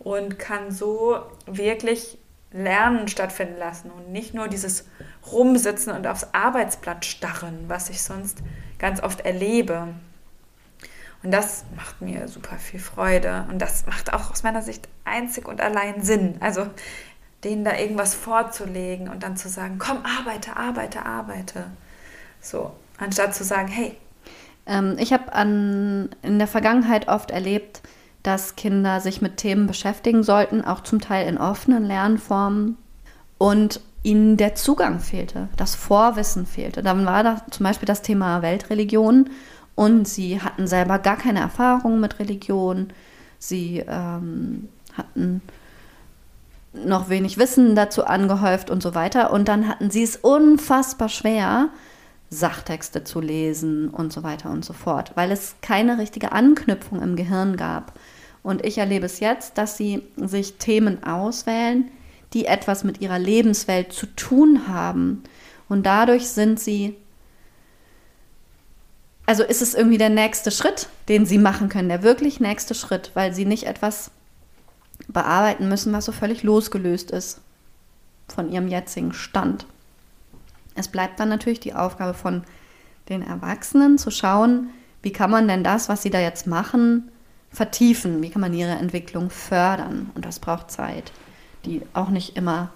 [0.00, 2.18] und kann so wirklich
[2.50, 4.84] Lernen stattfinden lassen und nicht nur dieses
[5.30, 8.38] Rumsitzen und aufs Arbeitsblatt starren, was ich sonst
[8.78, 9.88] ganz oft erlebe.
[11.22, 15.48] Und das macht mir super viel Freude und das macht auch aus meiner Sicht einzig
[15.48, 16.36] und allein Sinn.
[16.40, 16.66] Also
[17.44, 21.66] denen da irgendwas vorzulegen und dann zu sagen, komm, arbeite, arbeite, arbeite.
[22.40, 23.96] So, anstatt zu sagen, hey.
[24.66, 25.24] Ähm, ich habe
[26.22, 27.82] in der Vergangenheit oft erlebt,
[28.22, 32.76] dass Kinder sich mit Themen beschäftigen sollten, auch zum Teil in offenen Lernformen
[33.38, 36.82] und ihnen der Zugang fehlte, das Vorwissen fehlte.
[36.82, 39.30] Dann war da zum Beispiel das Thema Weltreligion
[39.74, 42.88] und sie hatten selber gar keine Erfahrung mit Religion.
[43.38, 45.42] Sie ähm, hatten
[46.72, 49.32] noch wenig Wissen dazu angehäuft und so weiter.
[49.32, 51.68] Und dann hatten sie es unfassbar schwer,
[52.34, 57.16] Sachtexte zu lesen und so weiter und so fort, weil es keine richtige Anknüpfung im
[57.16, 57.98] Gehirn gab.
[58.42, 61.90] Und ich erlebe es jetzt, dass sie sich Themen auswählen,
[62.34, 65.22] die etwas mit ihrer Lebenswelt zu tun haben.
[65.68, 66.94] Und dadurch sind sie,
[69.24, 73.12] also ist es irgendwie der nächste Schritt, den sie machen können, der wirklich nächste Schritt,
[73.14, 74.10] weil sie nicht etwas
[75.08, 77.40] bearbeiten müssen, was so völlig losgelöst ist
[78.28, 79.66] von ihrem jetzigen Stand.
[80.74, 82.42] Es bleibt dann natürlich die Aufgabe von
[83.08, 84.70] den Erwachsenen zu schauen,
[85.02, 87.10] wie kann man denn das, was sie da jetzt machen,
[87.50, 88.22] vertiefen?
[88.22, 90.10] Wie kann man ihre Entwicklung fördern?
[90.14, 91.12] Und das braucht Zeit,
[91.66, 92.70] die auch nicht immer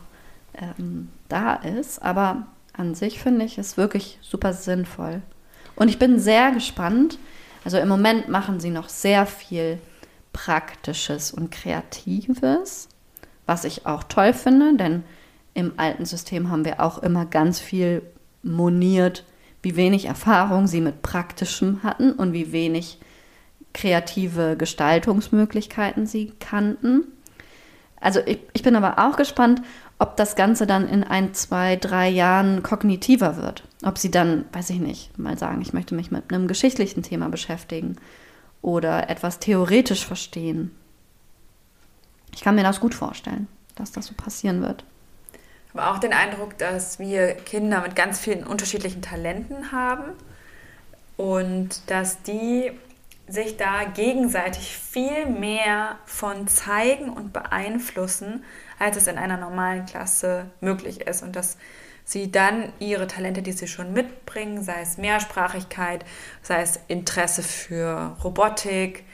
[0.55, 2.03] ähm, da ist.
[2.03, 5.23] Aber an sich finde ich es wirklich super sinnvoll.
[5.75, 7.19] Und ich bin sehr gespannt.
[7.65, 9.79] Also im Moment machen sie noch sehr viel
[10.33, 12.89] Praktisches und Kreatives,
[13.47, 15.03] was ich auch toll finde, denn
[15.59, 18.03] im alten System haben wir auch immer ganz viel
[18.45, 19.25] moniert,
[19.61, 23.01] wie wenig Erfahrung sie mit Praktischem hatten und wie wenig
[23.75, 27.09] kreative Gestaltungsmöglichkeiten sie kannten.
[28.01, 29.61] Also ich, ich bin aber auch gespannt,
[29.99, 33.65] ob das Ganze dann in ein, zwei, drei Jahren kognitiver wird.
[33.83, 37.31] Ob sie dann, weiß ich nicht, mal sagen, ich möchte mich mit einem geschichtlichen Thema
[37.31, 37.97] beschäftigen
[38.63, 40.71] oder etwas theoretisch verstehen.
[42.33, 44.85] Ich kann mir das gut vorstellen, dass das so passieren wird.
[45.75, 50.13] Habe auch den Eindruck, dass wir Kinder mit ganz vielen unterschiedlichen Talenten haben
[51.17, 52.73] und dass die
[53.29, 58.45] sich da gegenseitig viel mehr von zeigen und beeinflussen,
[58.79, 61.23] als es in einer normalen Klasse möglich ist.
[61.23, 61.59] Und dass
[62.05, 66.07] sie dann ihre Talente, die sie schon mitbringen, sei es Mehrsprachigkeit,
[66.43, 69.05] sei es Interesse für Robotik,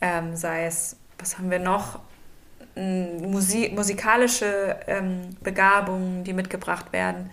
[0.00, 2.00] ähm, sei es, was haben wir noch,
[2.74, 7.30] Musik, musikalische ähm, Begabungen, die mitgebracht werden,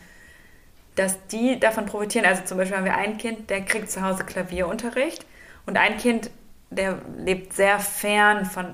[0.96, 2.26] dass die davon profitieren.
[2.26, 5.26] Also zum Beispiel haben wir ein Kind, der kriegt zu Hause Klavierunterricht
[5.66, 6.30] und ein Kind,
[6.72, 8.74] der lebt sehr fern von,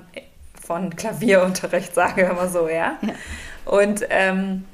[0.60, 2.98] von Klavierunterricht, sagen wir mal so, ja.
[3.00, 3.14] ja.
[3.64, 4.64] Und ähm,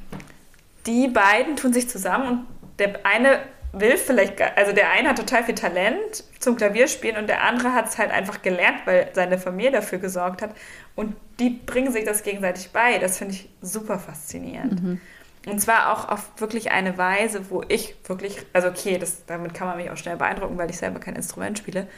[0.87, 2.47] die beiden tun sich zusammen und
[2.79, 3.41] der eine
[3.73, 7.89] will vielleicht, also der eine hat total viel Talent zum Klavierspielen und der andere hat
[7.89, 10.55] es halt einfach gelernt, weil seine Familie dafür gesorgt hat.
[10.95, 12.99] Und die bringen sich das gegenseitig bei.
[12.99, 14.83] Das finde ich super faszinierend.
[14.83, 15.01] Mhm.
[15.47, 19.67] Und zwar auch auf wirklich eine Weise, wo ich wirklich, also okay, das, damit kann
[19.67, 21.89] man mich auch schnell beeindrucken, weil ich selber kein Instrument spiele.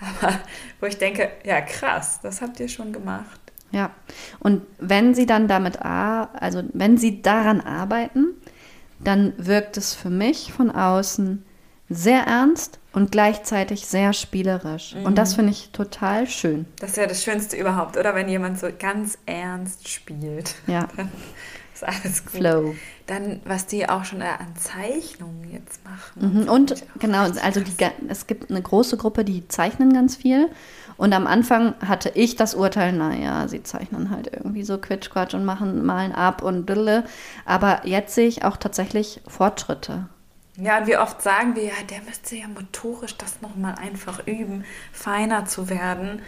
[0.22, 0.38] Aber
[0.80, 3.40] wo ich denke, ja krass, das habt ihr schon gemacht.
[3.72, 3.92] Ja,
[4.40, 8.34] und wenn sie dann damit, also wenn sie daran arbeiten,
[9.02, 11.44] dann wirkt es für mich von außen
[11.88, 14.94] sehr ernst und gleichzeitig sehr spielerisch.
[14.94, 15.06] Mhm.
[15.06, 16.66] Und das finde ich total schön.
[16.78, 18.14] Das ist ja das Schönste überhaupt, oder?
[18.14, 20.54] Wenn jemand so ganz ernst spielt.
[20.66, 20.88] Ja.
[21.74, 22.36] ist alles gut.
[22.36, 22.74] Flow.
[23.06, 26.42] Dann, was die auch schon an Zeichnungen jetzt machen.
[26.42, 26.48] Mhm.
[26.48, 27.72] Und genau, also die,
[28.08, 30.48] es gibt eine große Gruppe, die zeichnen ganz viel.
[31.00, 35.46] Und am Anfang hatte ich das Urteil, naja, sie zeichnen halt irgendwie so Quitschquatsch und
[35.46, 37.04] machen, malen ab und dille.
[37.46, 40.10] Aber jetzt sehe ich auch tatsächlich Fortschritte.
[40.58, 44.66] Ja, und wie oft sagen wir, ja, der müsste ja motorisch das nochmal einfach üben,
[44.92, 46.20] feiner zu werden.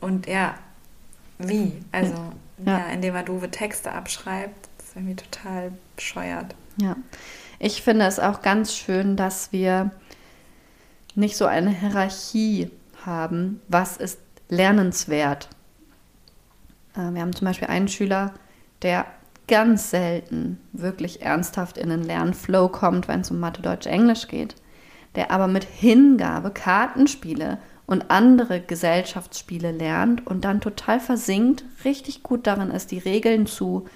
[0.00, 0.54] Und ja,
[1.38, 1.72] wie?
[1.90, 2.14] Also,
[2.64, 6.54] ja, ja indem er doofe Texte abschreibt, das ist irgendwie total bescheuert.
[6.76, 6.94] Ja,
[7.58, 9.90] ich finde es auch ganz schön, dass wir
[11.16, 12.70] nicht so eine Hierarchie
[13.06, 15.48] haben, was ist lernenswert.
[16.94, 18.32] Äh, wir haben zum Beispiel einen Schüler,
[18.82, 19.06] der
[19.48, 24.54] ganz selten wirklich ernsthaft in den Lernflow kommt, wenn es um Mathe, Deutsch, Englisch geht,
[25.16, 32.46] der aber mit Hingabe Kartenspiele und andere Gesellschaftsspiele lernt und dann total versinkt, richtig gut
[32.46, 33.86] darin ist, die Regeln zu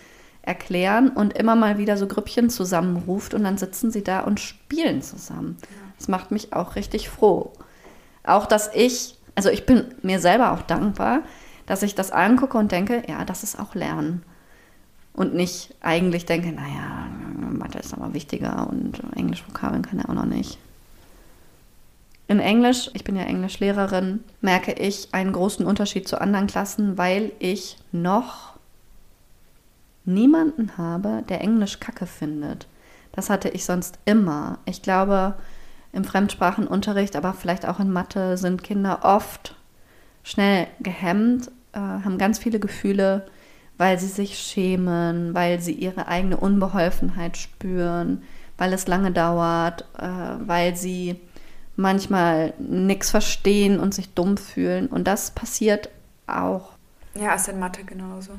[0.43, 5.01] erklären und immer mal wieder so Grüppchen zusammenruft und dann sitzen sie da und spielen
[5.01, 5.57] zusammen.
[5.97, 7.53] Das macht mich auch richtig froh.
[8.25, 11.21] Auch, dass ich, also ich bin mir selber auch dankbar,
[11.67, 14.23] dass ich das angucke und denke, ja, das ist auch Lernen.
[15.13, 17.07] Und nicht eigentlich denke, naja,
[17.51, 20.59] Mathe ist aber wichtiger und Englisch-Vokabeln kann er auch noch nicht.
[22.27, 27.33] In Englisch, ich bin ja Englischlehrerin, merke ich einen großen Unterschied zu anderen Klassen, weil
[27.39, 28.55] ich noch
[30.05, 32.67] niemanden habe, der Englisch kacke findet.
[33.13, 34.59] Das hatte ich sonst immer.
[34.65, 35.35] Ich glaube,
[35.95, 39.55] im Fremdsprachenunterricht, aber vielleicht auch in Mathe sind Kinder oft
[40.25, 43.27] schnell gehemmt, äh, haben ganz viele Gefühle,
[43.79, 48.23] weil sie sich schämen, weil sie ihre eigene Unbeholfenheit spüren,
[48.57, 51.21] weil es lange dauert, äh, weil sie
[51.77, 54.87] manchmal nichts verstehen und sich dumm fühlen.
[54.87, 55.91] Und das passiert
[56.27, 56.73] auch.
[57.15, 58.33] Ja, ist in Mathe genauso.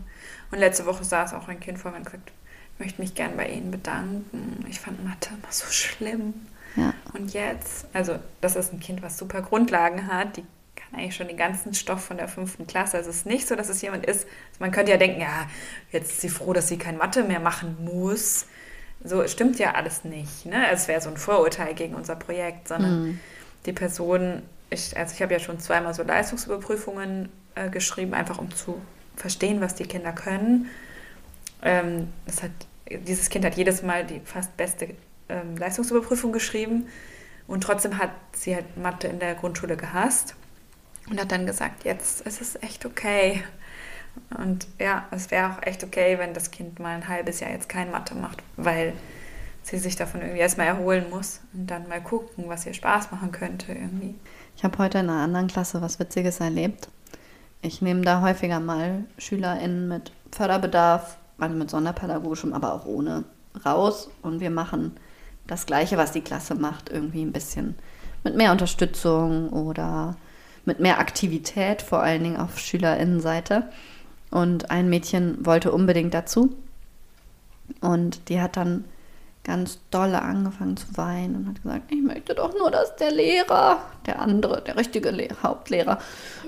[0.52, 2.32] Und letzte Woche saß auch ein Kind vor mir und gesagt,
[2.74, 4.66] ich möchte mich gern bei Ihnen bedanken.
[4.70, 6.34] Ich fand Mathe immer so schlimm.
[6.76, 6.94] Ja.
[7.14, 10.44] Und jetzt, also das ist ein Kind, was super Grundlagen hat, die
[10.76, 12.98] kann eigentlich schon den ganzen Stoff von der fünften Klasse.
[12.98, 14.28] Also es ist nicht so, dass es jemand ist,
[14.60, 15.48] man könnte ja denken, ja,
[15.92, 18.48] jetzt ist sie froh, dass sie kein Mathe mehr machen muss.
[19.04, 20.46] So stimmt ja alles nicht.
[20.46, 20.70] Ne?
[20.72, 23.20] Es wäre so ein Vorurteil gegen unser Projekt, sondern mhm.
[23.66, 28.54] die Person, ich, also ich habe ja schon zweimal so Leistungsüberprüfungen äh, geschrieben, einfach um
[28.54, 28.82] zu
[29.16, 30.70] verstehen, was die Kinder können.
[31.62, 32.52] Ähm, das hat,
[32.90, 34.90] dieses Kind hat jedes Mal die fast beste
[35.30, 36.88] ähm, Leistungsüberprüfung geschrieben.
[37.48, 40.36] Und trotzdem hat sie halt Mathe in der Grundschule gehasst
[41.10, 43.44] und hat dann gesagt, jetzt ist es echt okay.
[44.38, 47.70] Und ja, es wäre auch echt okay, wenn das Kind mal ein halbes Jahr jetzt
[47.70, 48.94] kein Mathe macht, weil
[49.62, 53.32] sie sich davon irgendwie erstmal erholen muss und dann mal gucken, was ihr Spaß machen
[53.32, 54.16] könnte irgendwie.
[54.56, 56.88] Ich habe heute in einer anderen Klasse was Witziges erlebt.
[57.62, 63.24] Ich nehme da häufiger mal SchülerInnen mit Förderbedarf, also mit sonderpädagogischem, aber auch ohne,
[63.66, 64.98] raus und wir machen
[65.48, 67.76] das Gleiche, was die Klasse macht, irgendwie ein bisschen
[68.24, 70.16] mit mehr Unterstützung oder
[70.66, 73.70] mit mehr Aktivität, vor allen Dingen auf SchülerInnenseite.
[74.32, 76.56] Und ein Mädchen wollte unbedingt dazu.
[77.82, 78.86] Und die hat dann
[79.46, 83.78] ganz dolle angefangen zu weinen und hat gesagt, ich möchte doch nur, dass der Lehrer,
[84.08, 86.00] der andere, der richtige Lehrer, Hauptlehrer,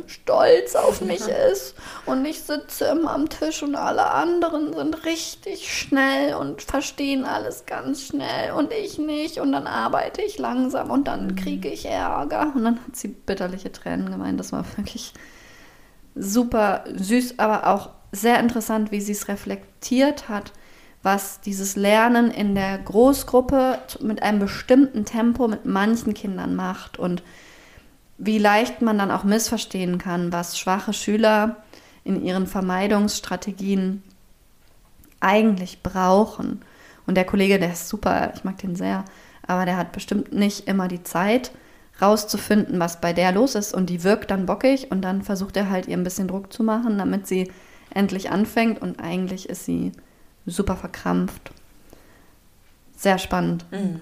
[0.07, 1.75] stolz auf mich ist.
[2.05, 7.67] Und ich sitze immer am Tisch und alle anderen sind richtig schnell und verstehen alles
[7.67, 9.39] ganz schnell und ich nicht.
[9.39, 12.51] Und dann arbeite ich langsam und dann kriege ich Ärger.
[12.55, 14.39] Und dann hat sie bitterliche Tränen gemeint.
[14.39, 15.13] Das war wirklich
[16.15, 20.51] super süß, aber auch sehr interessant, wie sie es reflektiert hat
[21.07, 27.23] was dieses Lernen in der Großgruppe mit einem bestimmten Tempo mit manchen Kindern macht und
[28.17, 31.63] wie leicht man dann auch missverstehen kann, was schwache Schüler
[32.03, 34.03] in ihren Vermeidungsstrategien
[35.21, 36.61] eigentlich brauchen.
[37.05, 39.05] Und der Kollege, der ist super, ich mag den sehr,
[39.47, 41.51] aber der hat bestimmt nicht immer die Zeit,
[42.01, 43.73] rauszufinden, was bei der los ist.
[43.73, 46.63] Und die wirkt dann bockig und dann versucht er halt ihr ein bisschen Druck zu
[46.63, 47.49] machen, damit sie
[47.93, 48.81] endlich anfängt.
[48.81, 49.93] Und eigentlich ist sie
[50.47, 51.51] super verkrampft.
[52.95, 53.65] Sehr spannend.
[53.71, 54.01] Mhm.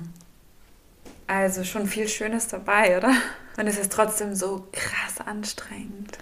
[1.27, 3.11] Also schon viel Schönes dabei, oder?
[3.57, 6.17] Und es ist trotzdem so krass anstrengend.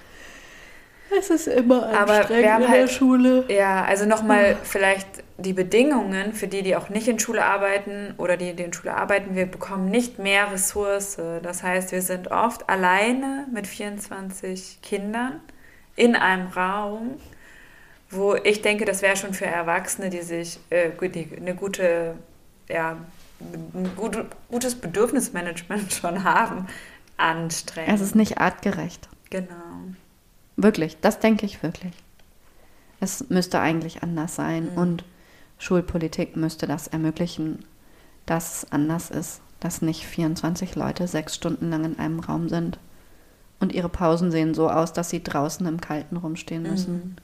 [1.15, 3.45] Es ist immer anstrengend Aber in halt, der Schule.
[3.49, 4.63] Ja, also nochmal oh.
[4.63, 5.07] vielleicht
[5.37, 8.95] die Bedingungen für die, die auch nicht in Schule arbeiten oder die, die in Schule
[8.95, 9.35] arbeiten.
[9.35, 11.17] Wir bekommen nicht mehr Ressource.
[11.41, 15.41] Das heißt, wir sind oft alleine mit 24 Kindern
[15.95, 17.19] in einem Raum
[18.15, 20.91] wo ich denke, das wäre schon für Erwachsene, die sich äh,
[21.37, 22.15] eine gute,
[22.69, 22.97] ja,
[23.39, 24.17] ein gut,
[24.49, 26.67] gutes Bedürfnismanagement schon haben,
[27.17, 27.93] anstrengend.
[27.93, 29.09] Es ist nicht artgerecht.
[29.29, 29.53] Genau.
[30.55, 31.93] Wirklich, das denke ich wirklich.
[32.99, 34.77] Es müsste eigentlich anders sein mhm.
[34.77, 35.03] und
[35.57, 37.65] Schulpolitik müsste das ermöglichen,
[38.25, 42.79] dass es anders ist, dass nicht 24 Leute sechs Stunden lang in einem Raum sind
[43.59, 46.93] und ihre Pausen sehen so aus, dass sie draußen im Kalten rumstehen müssen.
[46.93, 47.15] Mhm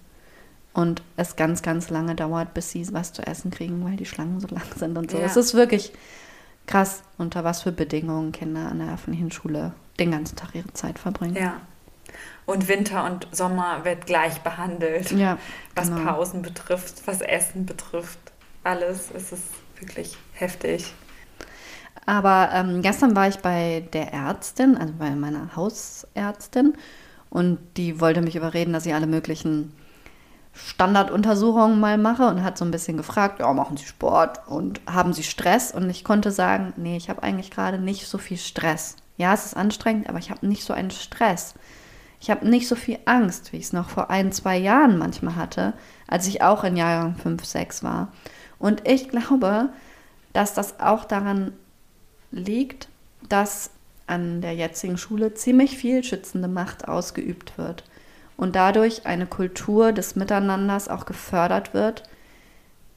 [0.74, 4.40] und es ganz, ganz lange dauert, bis sie was zu essen kriegen, weil die Schlangen
[4.40, 5.18] so lang sind und so.
[5.18, 5.92] Es ist wirklich
[6.68, 11.00] krass, unter was für Bedingungen Kinder an der öffentlichen Schule den ganzen Tag ihre Zeit
[11.00, 11.36] verbringen.
[11.36, 11.60] Ja.
[12.46, 15.12] Und Winter und Sommer wird gleich behandelt.
[15.12, 15.38] Ja,
[15.76, 16.12] was genau.
[16.12, 18.20] Pausen betrifft, was Essen betrifft.
[18.64, 19.10] Alles.
[19.16, 19.44] Es ist
[19.80, 20.94] wirklich heftig.
[22.06, 26.74] Aber ähm, gestern war ich bei der Ärztin, also bei meiner Hausärztin,
[27.30, 29.74] und die wollte mich überreden, dass sie alle möglichen
[30.66, 35.14] Standarduntersuchungen mal mache und hat so ein bisschen gefragt, ja, machen Sie Sport und haben
[35.14, 35.72] Sie Stress?
[35.72, 38.96] Und ich konnte sagen, nee, ich habe eigentlich gerade nicht so viel Stress.
[39.18, 41.56] Ja, es ist anstrengend, aber ich habe nicht so einen Stress.
[42.22, 45.36] Ich habe nicht so viel Angst, wie ich es noch vor ein, zwei Jahren manchmal
[45.36, 45.74] hatte,
[46.08, 48.10] als ich auch in Jahrgang 5, 6 war.
[48.58, 49.70] Und ich glaube,
[50.34, 51.54] dass das auch daran
[52.32, 52.90] liegt,
[53.30, 53.72] dass
[54.08, 57.84] an der jetzigen Schule ziemlich viel schützende Macht ausgeübt wird
[58.40, 62.04] und dadurch eine Kultur des Miteinanders auch gefördert wird,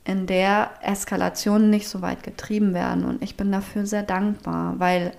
[0.05, 3.05] in der Eskalationen nicht so weit getrieben werden.
[3.05, 5.13] Und ich bin dafür sehr dankbar, weil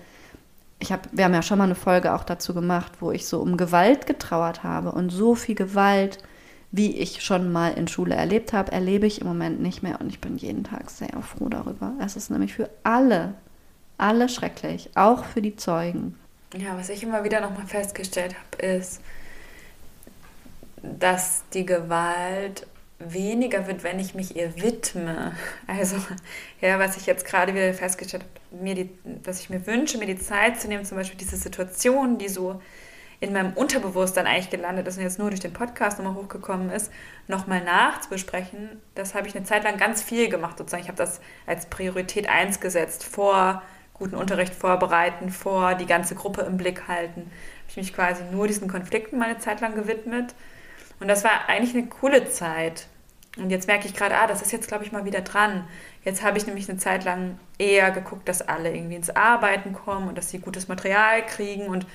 [0.79, 3.41] ich habe, wir haben ja schon mal eine Folge auch dazu gemacht, wo ich so
[3.41, 6.19] um Gewalt getrauert habe und so viel Gewalt,
[6.71, 10.07] wie ich schon mal in Schule erlebt habe, erlebe ich im Moment nicht mehr und
[10.07, 11.93] ich bin jeden Tag sehr froh darüber.
[11.99, 13.33] Es ist nämlich für alle,
[13.97, 16.17] alle schrecklich, auch für die Zeugen.
[16.57, 19.01] Ja, was ich immer wieder nochmal festgestellt habe, ist,
[20.83, 22.67] dass die Gewalt
[22.99, 25.35] weniger wird, wenn ich mich ihr widme.
[25.67, 25.95] Also,
[26.61, 28.89] ja, was ich jetzt gerade wieder festgestellt habe, mir die,
[29.23, 32.61] dass ich mir wünsche, mir die Zeit zu nehmen, zum Beispiel diese Situation, die so
[33.19, 36.91] in meinem Unterbewusstsein eigentlich gelandet ist und jetzt nur durch den Podcast nochmal hochgekommen ist,
[37.27, 38.81] nochmal nachzubesprechen.
[38.95, 40.83] Das habe ich eine Zeit lang ganz viel gemacht, sozusagen.
[40.83, 43.63] Ich habe das als Priorität 1 gesetzt, vor
[43.93, 47.21] guten Unterricht vorbereiten, vor die ganze Gruppe im Blick halten.
[47.21, 50.35] Habe ich mich quasi nur diesen Konflikten mal eine Zeit lang gewidmet
[51.03, 52.87] und das war eigentlich eine coole Zeit.
[53.35, 55.67] Und jetzt merke ich gerade, ah, das ist jetzt, glaube ich, mal wieder dran.
[56.05, 60.07] Jetzt habe ich nämlich eine Zeit lang eher geguckt, dass alle irgendwie ins Arbeiten kommen
[60.07, 61.67] und dass sie gutes Material kriegen.
[61.67, 61.85] Und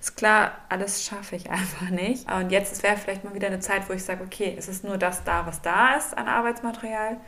[0.00, 2.28] ist klar, alles schaffe ich einfach nicht.
[2.28, 4.98] Und jetzt wäre vielleicht mal wieder eine Zeit, wo ich sage, okay, es ist nur
[4.98, 7.18] das da, was da ist an Arbeitsmaterial.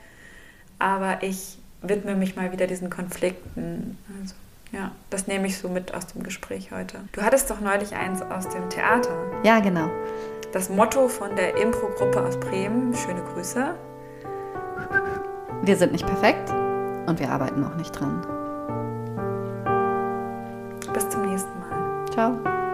[0.81, 3.97] Aber ich widme mich mal wieder diesen Konflikten.
[4.21, 4.35] Also
[4.73, 6.99] Ja, das nehme ich so mit aus dem Gespräch heute.
[7.13, 9.15] Du hattest doch neulich eins aus dem Theater.
[9.45, 9.89] Ja, genau.
[10.53, 13.75] Das Motto von der Impro-Gruppe aus Bremen, schöne Grüße.
[15.63, 16.51] Wir sind nicht perfekt
[17.07, 18.23] und wir arbeiten auch nicht dran.
[20.95, 22.07] Bis zum nächsten Mal.
[22.11, 22.68] Ciao.